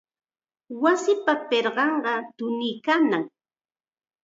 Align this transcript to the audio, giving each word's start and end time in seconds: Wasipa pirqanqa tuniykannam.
Wasipa 0.83 1.33
pirqanqa 1.49 2.13
tuniykannam. 2.37 3.23